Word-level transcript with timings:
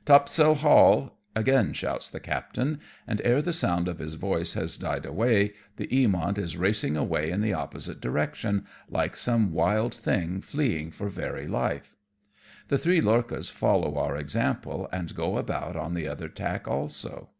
"Topsail 0.04 0.54
haul," 0.54 1.18
again 1.34 1.72
shouts 1.72 2.08
the 2.10 2.20
captain, 2.20 2.78
and' 3.08 3.20
ere 3.24 3.42
the 3.42 3.52
sound 3.52 3.88
of 3.88 3.98
his 3.98 4.14
voice 4.14 4.54
has 4.54 4.76
died 4.76 5.04
away 5.04 5.52
the 5.78 5.88
Eamont 5.88 6.38
is 6.38 6.56
racing 6.56 6.96
away 6.96 7.32
in 7.32 7.40
the 7.40 7.52
opposite 7.54 8.00
direction, 8.00 8.66
like 8.88 9.16
some 9.16 9.50
wild 9.50 9.92
thing 9.92 10.40
fleeing 10.40 10.92
for 10.92 11.08
very 11.08 11.48
life. 11.48 11.96
The 12.68 12.78
three 12.78 13.00
lorchas 13.00 13.50
follow 13.50 13.98
our 13.98 14.16
example, 14.16 14.88
and 14.92 15.12
go 15.16 15.36
about 15.36 15.74
on 15.74 15.94
the 15.94 16.06
other 16.06 16.28
tack 16.28 16.68
also. 16.68 17.30